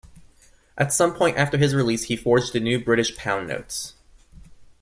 At 0.79 0.91
some 0.91 1.13
point 1.13 1.37
after 1.37 1.57
his 1.59 1.75
release 1.75 2.05
he 2.05 2.15
forged 2.15 2.55
a 2.55 2.59
few 2.61 2.83
British 2.83 3.15
pound 3.15 3.47
notes. 3.49 3.93